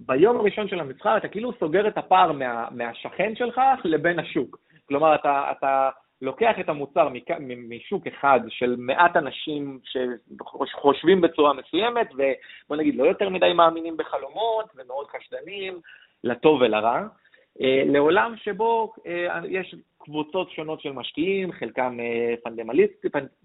[0.01, 4.59] ביום הראשון של המסחר אתה כאילו סוגר את הפער מה, מהשכן שלך לבין השוק.
[4.89, 5.91] כלומר, אתה, אתה
[6.23, 7.09] לוקח את המוצר
[7.69, 9.79] משוק אחד של מעט אנשים
[10.67, 15.81] שחושבים בצורה מסוימת, ובוא נגיד, לא יותר מדי מאמינים בחלומות ומאוד חשדנים,
[16.25, 17.01] לטוב ולרע,
[17.61, 22.35] לעולם שבו אה, יש קבוצות שונות של משקיעים, חלקם אה,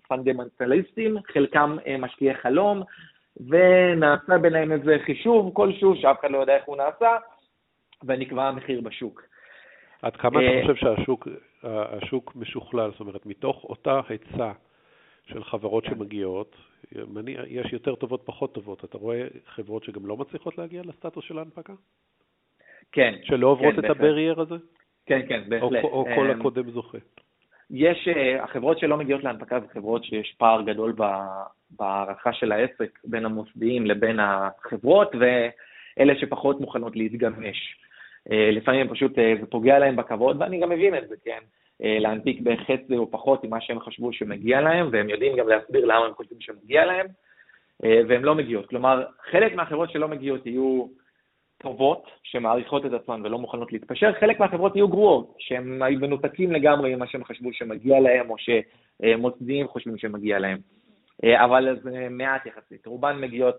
[0.07, 2.81] פנדמנטליסטים, חלקם משקיעי חלום,
[3.47, 7.17] ונעשה ביניהם איזה חישוב כלשהו, שאף אחד לא יודע איך הוא נעשה,
[8.03, 9.23] ונקבע המחיר בשוק.
[10.01, 10.87] עד כמה אתה אה, חושב
[11.61, 12.91] שהשוק משוכלל?
[12.91, 14.51] זאת אומרת, מתוך אותה היצע
[15.25, 15.89] של חברות כן.
[15.89, 16.55] שמגיעות,
[17.47, 18.83] יש יותר טובות, פחות טובות.
[18.83, 21.73] אתה רואה חברות שגם לא מצליחות להגיע לסטטוס של ההנפקה?
[22.91, 23.13] כן.
[23.23, 24.55] שלא עוברות כן, את הברייר הזה?
[25.05, 25.83] כן, כן, בהחלט.
[25.83, 26.97] או, או כל אמ, הקודם זוכה?
[27.71, 30.95] יש, אה, החברות שלא מגיעות להנפקה זה חברות שיש פער גדול
[31.71, 37.77] בהערכה של העסק בין המוסדיים לבין החברות, ואלה שפחות מוכנות להתגמש.
[38.31, 41.39] אה, לפעמים פשוט אה, זה פוגע להם בכבוד, ואני גם מבין את זה, כן?
[41.79, 46.13] להנפיק בחצי או פחות ממה שהם חשבו שמגיע להם, והם יודעים גם להסביר למה הם
[46.13, 47.07] חושבים שמגיע להם,
[47.83, 48.69] והן לא מגיעות.
[48.69, 50.87] כלומר, חלק מהחברות שלא מגיעות יהיו
[51.57, 57.07] טובות, שמעריכות את עצמן ולא מוכנות להתפשר, חלק מהחברות יהיו גרועות, שהם מנותקים לגמרי ממה
[57.07, 60.57] שהם חשבו שמגיע להם, או שמוסדיים חושבים שמגיע להם.
[61.23, 63.55] אבל זה מעט יחסית, רובן מגיעות,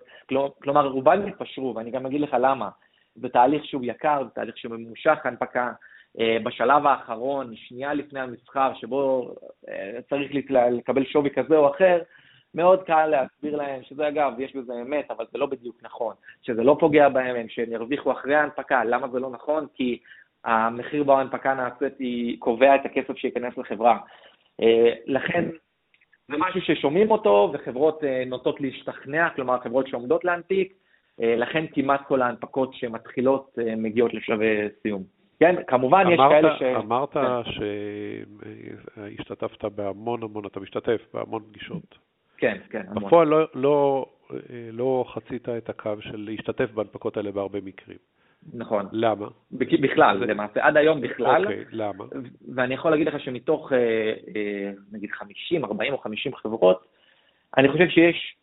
[0.62, 2.68] כלומר, רובן מתפשרו, ואני גם אגיד לך למה.
[3.14, 5.72] זה תהליך שהוא יקר, זה תהליך שממושך הנפקה.
[6.20, 9.34] אה, בשלב האחרון, שנייה לפני המסחר, שבו
[9.68, 11.98] אה, צריך לקבל שווי כזה או אחר,
[12.54, 16.62] מאוד קל להסביר להם שזה אגב, יש בזה אמת, אבל זה לא בדיוק נכון, שזה
[16.62, 18.84] לא פוגע בהם, שהם ירוויחו אחרי ההנפקה.
[18.84, 19.66] למה זה לא נכון?
[19.74, 19.98] כי
[20.44, 23.98] המחיר בו ההנפקה נעשית היא קובע את הכסף שייכנס לחברה.
[24.62, 25.44] אה, לכן
[26.28, 30.72] זה משהו ששומעים אותו וחברות נוטות להשתכנע, כלומר חברות שעומדות להנפיק,
[31.22, 35.02] אה, לכן כמעט כל ההנפקות שמתחילות אה, מגיעות לשלבי סיום.
[35.40, 36.62] כן, כמובן אמרת, יש כאלה ש...
[36.62, 37.50] אמרת כן.
[39.16, 42.07] שהשתתפת בהמון המון, אתה משתתף בהמון פגישות.
[42.38, 42.82] כן, כן.
[42.94, 44.06] בפועל לא, לא,
[44.72, 47.98] לא חצית את הקו של להשתתף בהנפקות האלה בהרבה מקרים.
[48.54, 48.86] נכון.
[48.92, 49.26] למה?
[49.52, 50.26] בכלל, זה...
[50.26, 51.44] למעשה, עד היום בכלל.
[51.44, 52.04] אוקיי, למה?
[52.54, 56.84] ואני יכול להגיד לך שמתוך, אה, נגיד, 50, 40 או 50 חברות,
[57.56, 58.36] אני חושב שיש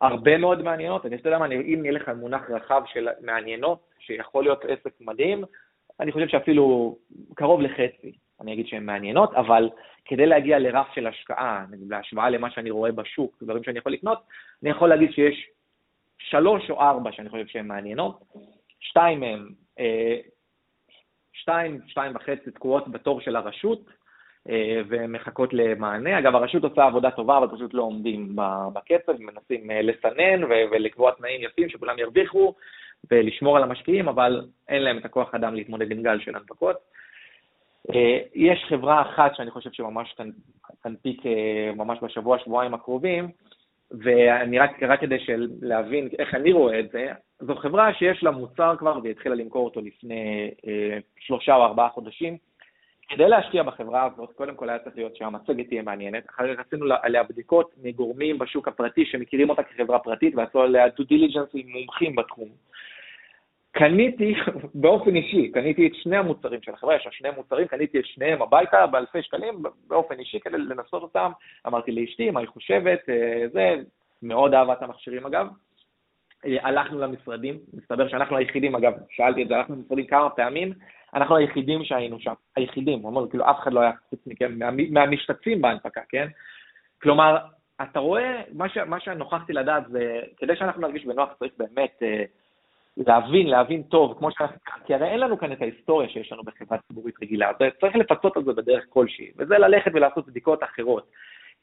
[0.00, 1.06] הרבה מאוד מעניינות.
[1.06, 5.44] אני יודע מה, אם נהיה לך מונח רחב של מעניינות, שיכול להיות עסק מדהים,
[6.00, 6.96] אני חושב שאפילו
[7.34, 9.70] קרוב לחצי, אני אגיד שהן מעניינות, אבל
[10.04, 14.18] כדי להגיע לרף של השקעה, בהשוואה למה שאני רואה בשוק, דברים שאני יכול לקנות,
[14.62, 15.50] אני יכול להגיד שיש
[16.18, 18.20] שלוש או ארבע שאני חושב שהן מעניינות,
[18.80, 19.48] שתיים מהן,
[19.78, 20.16] אה,
[21.32, 23.80] שתיים, שתיים וחצי תקועות בתור של הרשות,
[24.48, 26.18] אה, ומחכות למענה.
[26.18, 28.36] אגב, הרשות עושה עבודה טובה, אבל פשוט לא עומדים
[28.72, 32.54] בקצב, מנסים אה, לסנן ולקבוע תנאים יפים שכולם ירוויחו
[33.10, 36.76] ולשמור על המשקיעים, אבל אין להם את הכוח אדם להתמודד עם גל של הנפקות.
[37.94, 40.16] אה, יש חברה אחת שאני חושב שממש
[40.82, 41.22] תנפיק
[41.76, 43.28] ממש בשבוע, שבועיים הקרובים,
[43.90, 45.16] ואני רק, רק כדי
[45.62, 47.08] להבין איך אני רואה את זה,
[47.40, 50.50] זו חברה שיש לה מוצר כבר והיא התחילה למכור אותו לפני
[51.18, 52.36] שלושה או ארבעה חודשים,
[53.10, 56.86] כדי להשקיע בחברה הזאת, קודם כל היה צריך להיות שהמצגת תהיה מעניינת, אחר כך עשינו
[57.02, 62.16] עליה בדיקות מגורמים בשוק הפרטי שמכירים אותה כחברה פרטית ועשו עליה דו דיליג'נס עם מומחים
[62.16, 62.48] בתחום.
[63.72, 64.34] קניתי
[64.74, 68.42] באופן אישי, קניתי את שני המוצרים של החברה, יש לה שני מוצרים, קניתי את שניהם
[68.42, 71.30] הביתה באלפי שקלים באופן אישי כדי לנסות אותם,
[71.66, 73.76] אמרתי לאשתי מה היא חושבת, אה, זה,
[74.22, 75.46] מאוד אהבה את המכשירים אגב.
[76.46, 80.72] אה, הלכנו למשרדים, מסתבר שאנחנו היחידים, אגב, שאלתי את זה, הלכנו למשרדים כמה פעמים,
[81.14, 85.62] אנחנו היחידים שהיינו שם, היחידים, אומר, כאילו אף אחד לא היה חוץ מכם, מה, מהמשתתפים
[85.62, 86.28] בהנפקה, כן?
[87.02, 87.36] כלומר,
[87.82, 92.24] אתה רואה, מה, ש, מה שנוכחתי לדעת זה, כדי שאנחנו נרגיש בנוח צריך באמת אה,
[93.06, 96.78] להבין, להבין טוב, כמו שאנחנו, כי הרי אין לנו כאן את ההיסטוריה שיש לנו בחברה
[96.88, 101.10] ציבורית רגילה, אז צריך לפצות על זה בדרך כלשהי, וזה ללכת ולעשות בדיקות אחרות.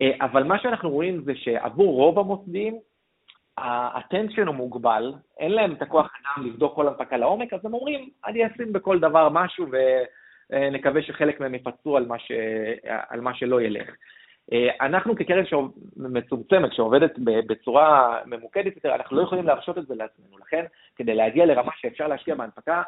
[0.02, 2.80] אה, אבל מה שאנחנו רואים זה שעבור רוב המוסדים,
[3.58, 8.10] ה-attention הוא מוגבל, אין להם את הכוח אדם לבדוק כל הנפקה לעומק, אז הם אומרים,
[8.26, 9.65] אני אשים בכל דבר משהו
[10.52, 12.32] ונקווה שחלק מהם יפצו על מה, ש...
[13.10, 13.89] על מה שלא ילך.
[14.81, 15.43] אנחנו כקרן
[15.97, 20.38] מצומצמת, שעובדת בצורה ממוקדת יותר, אנחנו לא יכולים להרשות את זה לעצמנו.
[20.38, 22.83] לכן, כדי להגיע לרמה שאפשר להשקיע בהנפקה,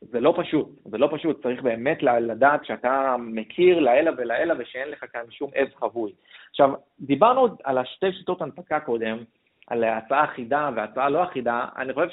[0.00, 5.04] זה לא פשוט, זה לא פשוט, צריך באמת לדעת שאתה מכיר לאלה ולאלה ושאין לך
[5.12, 6.12] כאן שום עז חבוי.
[6.50, 6.70] עכשיו,
[7.00, 9.18] דיברנו על השתי שיטות הנפקה קודם,
[9.66, 12.08] על הצעה אחידה והצעה לא אחידה, אני חושב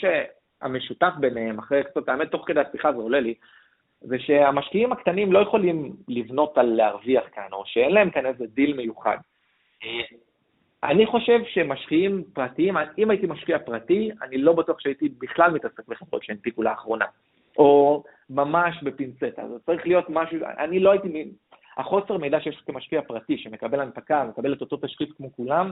[0.61, 3.33] שהמשותף ביניהם, אחרי קצת, האמת, תוך כדי השיחה זה עולה לי,
[4.03, 8.73] זה שהמשקיעים הקטנים לא יכולים לבנות על להרוויח כאן, או שאין להם כאן איזה דיל
[8.77, 9.17] מיוחד.
[10.83, 16.23] אני חושב שמשקיעים פרטיים, אם הייתי משקיע פרטי, אני לא בטוח שהייתי בכלל מתעסק בחברות
[16.23, 17.05] שהנפיקו לאחרונה,
[17.57, 19.47] או ממש בפינצטה.
[19.49, 21.31] זה צריך להיות משהו, אני לא הייתי,
[21.77, 25.71] החוסר מידע שיש כמשקיע פרטי שמקבל הנפקה, מקבל את אותו תשקיף כמו כולם,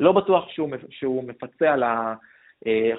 [0.00, 2.31] לא בטוח שהוא, שהוא מפצה על החוסר
[2.66, 2.90] אה,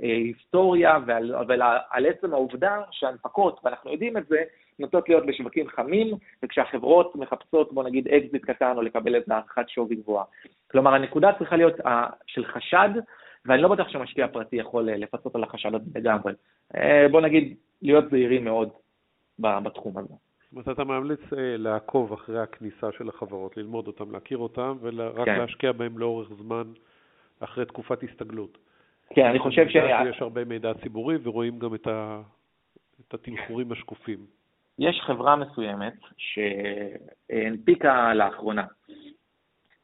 [0.00, 4.42] היסטוריה ועל, ועל על עצם העובדה שהנפקות, ואנחנו יודעים את זה,
[4.78, 9.96] נוטות להיות בשווקים חמים, וכשהחברות מחפשות, בוא נגיד, אקזיט קטן או לקבל איזה הערכת שווי
[9.96, 10.24] גבוהה.
[10.70, 11.88] כלומר, הנקודה צריכה להיות uh,
[12.26, 12.88] של חשד,
[13.46, 16.32] ואני לא בטוח שמשקיע פרטי יכול לפצות על החשד הזה לגמרי.
[17.10, 18.68] בוא נגיד, להיות זהירים מאוד
[19.38, 20.14] בתחום הזה.
[20.52, 25.24] זאת אומרת, אתה ממליץ אה, לעקוב אחרי הכניסה של החברות, ללמוד אותם, להכיר אותם, ורק
[25.24, 25.38] כן.
[25.38, 26.72] להשקיע בהם לאורך זמן
[27.40, 28.58] אחרי תקופת הסתגלות.
[29.14, 29.74] כן, אני חושב ש...
[30.10, 32.20] יש הרבה מידע ציבורי ורואים גם את, ה...
[33.08, 34.18] את התמחורים השקופים.
[34.78, 38.64] יש חברה מסוימת שהנפיקה לאחרונה,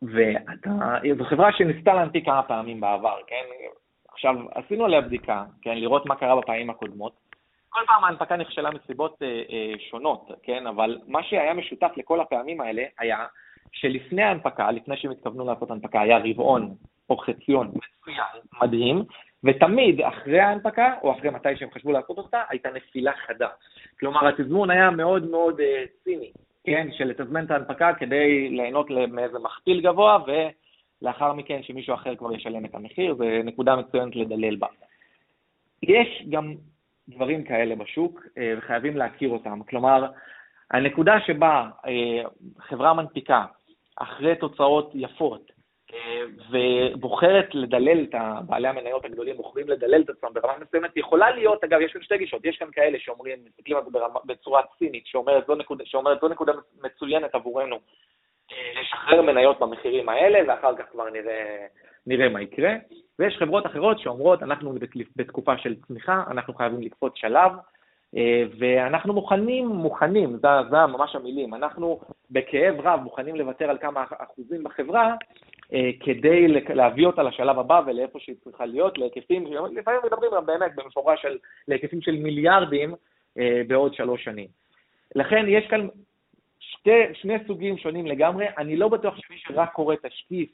[0.03, 3.45] וזו חברה שניסתה להנפיק כמה פעמים בעבר, כן?
[4.13, 5.79] עכשיו, עשינו עליה בדיקה, כן?
[5.79, 7.13] לראות מה קרה בפעמים הקודמות,
[7.69, 10.67] כל פעם ההנפקה נכשלה מסיבות אה, אה, שונות, כן?
[10.67, 13.27] אבל מה שהיה משותף לכל הפעמים האלה היה
[13.73, 16.75] שלפני ההנפקה, לפני שהם התכוונו לעשות הנפקה, היה רבעון
[17.11, 19.05] או חציון מצוין, מדהים,
[19.45, 23.49] ותמיד אחרי ההנפקה, או אחרי מתי שהם חשבו לעשות אותה, הייתה נפילה חדה.
[24.01, 26.31] כלומר, התזמון היה מאוד מאוד אה, ציני,
[26.65, 26.89] כן?
[26.93, 32.65] של לתזמן את ההנפקה כדי ליהנות מאיזה מכפיל גבוה, ולאחר מכן שמישהו אחר כבר ישלם
[32.65, 34.67] את המחיר, זו נקודה מצוינת לדלל בה.
[35.83, 36.55] יש גם
[37.09, 39.63] דברים כאלה בשוק, אה, וחייבים להכיר אותם.
[39.69, 40.07] כלומר,
[40.71, 42.23] הנקודה שבה אה,
[42.59, 43.45] חברה מנפיקה,
[43.97, 45.53] אחרי תוצאות יפות,
[46.51, 48.15] ובוחרת לדלל את
[48.47, 52.19] בעלי המניות הגדולים, בוחרים לדלל את עצמם ברמה מסוימת, יכולה להיות, אגב, יש כאן שתי
[52.19, 56.29] גישות, יש כאן כאלה שאומרים, מסתכלים על זה בצורה צינית, שאומרת זו נקודה, שאומרת, זו
[56.29, 57.79] נקודה מצוינת עבורנו,
[58.81, 61.67] לשחרר מניות במחירים האלה, ואחר כך כבר נראה,
[62.07, 62.75] נראה מה יקרה.
[63.19, 64.75] ויש חברות אחרות שאומרות, אנחנו
[65.17, 67.53] בתקופה של צמיחה, אנחנו חייבים לקפוץ שלב,
[68.17, 74.05] אה, ואנחנו מוכנים, מוכנים, זה, זה ממש המילים, אנחנו בכאב רב מוכנים לוותר על כמה
[74.19, 75.15] אחוזים בחברה, אה,
[76.01, 81.25] כדי להביא אותה לשלב הבא ולאיפה שהיא צריכה להיות, להיקפים, לפעמים מדברים גם באמת במפורש
[81.25, 82.95] על להיקפים של מיליארדים
[83.39, 84.49] אה, בעוד שלוש שנים.
[85.15, 85.89] לכן יש כאן
[86.59, 90.51] שתי, שני סוגים שונים לגמרי, אני לא בטוח שמי שרק קורא תשקיף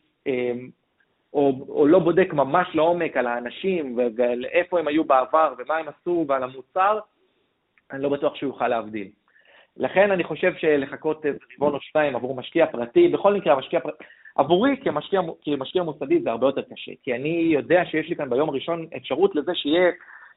[1.34, 5.86] או, או לא בודק ממש לעומק על האנשים ועל איפה הם היו בעבר ומה הם
[5.88, 6.98] עשו ועל המוצר,
[7.90, 9.08] אני לא בטוח שהוא יוכל להבדיל.
[9.76, 11.24] לכן אני חושב שלחכות
[11.56, 16.30] רבעון או שניים עבור משקיע פרטי, בכל מקרה המשקיע פרטי, עבורי כמשקיע, כמשקיע מוסדי זה
[16.30, 19.90] הרבה יותר קשה, כי אני יודע שיש לי כאן ביום הראשון אפשרות לזה שיהיה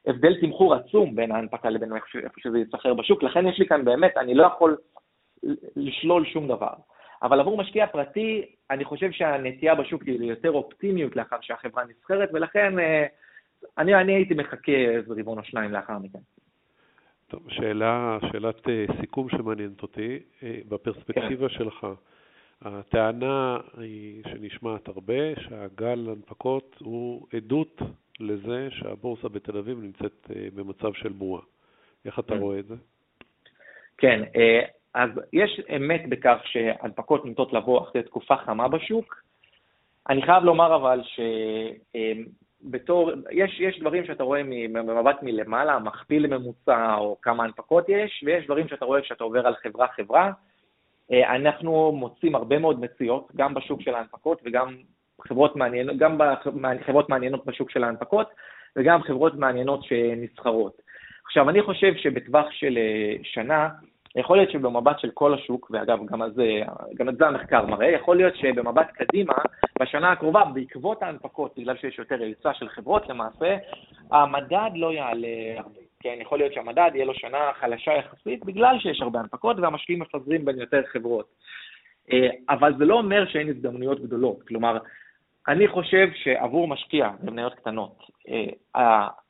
[0.06, 4.16] הבדל תמחור עצום בין ההנפקה לבין איפה שזה יסחר בשוק, לכן יש לי כאן באמת,
[4.16, 4.76] אני לא יכול
[5.76, 6.72] לשלול שום דבר.
[7.22, 12.78] אבל עבור משקיע פרטי, אני חושב שהנטייה בשוק היא ליותר אופטימיות לאחר שהחברה נסחרת, ולכן
[12.78, 13.06] אה,
[13.78, 16.18] אני, אני הייתי מחכה איזה רבעון או שניים לאחר מכן.
[17.28, 21.54] טוב, שאלה, שאלת אה, סיכום שמעניינת אותי, אה, בפרספקטיבה כן.
[21.54, 21.86] שלך,
[22.62, 27.82] הטענה היא שנשמעת הרבה, שהגל הנפקות הוא עדות
[28.20, 31.42] לזה שהבורסה בתל אביב נמצאת במצב של בועה.
[32.04, 32.40] איך אתה כן.
[32.40, 32.74] רואה את זה?
[33.98, 34.22] כן,
[34.94, 39.22] אז יש אמת בכך שהנפקות נוטות לבוא אחרי תקופה חמה בשוק.
[40.08, 41.00] אני חייב לומר אבל
[42.64, 44.42] שבתור, יש, יש דברים שאתה רואה
[44.72, 49.54] במבט מלמעלה, מכפיל לממוצע או כמה הנפקות יש, ויש דברים שאתה רואה כשאתה עובר על
[49.54, 50.32] חברה-חברה.
[51.12, 54.76] אנחנו מוצאים הרבה מאוד מציאות, גם בשוק של ההנפקות וגם
[55.28, 56.18] חברות מעניינות, גם
[56.86, 58.26] חברות מעניינות בשוק של ההנפקות,
[58.76, 60.80] וגם חברות מעניינות שנסחרות.
[61.26, 62.78] עכשיו, אני חושב שבטווח של
[63.22, 63.68] שנה,
[64.16, 66.60] יכול להיות שבמבט של כל השוק, ואגב, גם, זה,
[66.94, 69.34] גם את זה המחקר מראה, יכול להיות שבמבט קדימה,
[69.80, 73.56] בשנה הקרובה, בעקבות ההנפקות, בגלל שיש יותר היצע של חברות למעשה,
[74.10, 75.85] המדד לא יעלה הרבה.
[76.02, 80.44] כן, יכול להיות שהמדד יהיה לו שנה חלשה יחסית, בגלל שיש הרבה הנפקות והמשקיעים מפזרים
[80.44, 81.26] בין יותר חברות.
[82.12, 84.42] אה, אבל זה לא אומר שאין הזדמנויות גדולות.
[84.42, 84.78] כלומר,
[85.48, 88.46] אני חושב שעבור משקיע במניות קטנות, אה,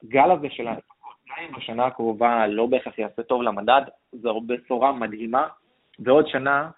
[0.05, 4.93] הגל הזה של ההנפקות, גם אם בשנה הקרובה לא בהכרח יעשה טוב למדד, זו בשורה
[4.93, 5.47] מדהימה,
[5.99, 6.71] ועוד שנה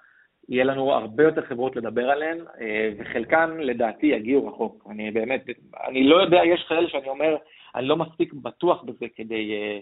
[0.49, 4.87] יהיה לנו הרבה יותר חברות לדבר עליהן, אה, וחלקן לדעתי יגיעו רחוק.
[4.91, 5.45] אני באמת,
[5.89, 7.37] אני לא יודע, יש כאלה שאני אומר,
[7.79, 9.79] אני לא מספיק בטוח בזה כדי, אה,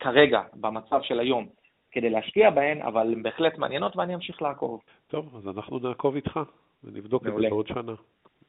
[0.00, 1.46] כרגע, במצב של היום,
[1.90, 4.80] כדי להשקיע בהן, אבל הן בהחלט מעניינות ואני אמשיך לעקוב.
[5.08, 6.40] טוב, אז אנחנו נעקוב איתך
[6.84, 7.92] ונבדוק את זה בעוד שנה.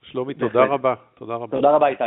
[0.04, 0.96] שלומי, תודה רבה.
[1.16, 1.58] תודה רבה.
[1.58, 2.04] תודה רבה, איתי.